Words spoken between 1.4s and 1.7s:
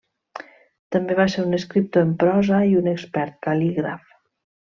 un